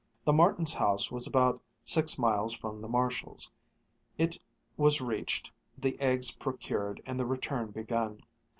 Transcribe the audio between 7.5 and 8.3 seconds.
begun.